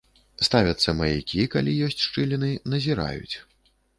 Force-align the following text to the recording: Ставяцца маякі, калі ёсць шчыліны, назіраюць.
Ставяцца 0.45 0.95
маякі, 1.01 1.43
калі 1.57 1.75
ёсць 1.87 2.05
шчыліны, 2.07 2.49
назіраюць. 2.75 3.35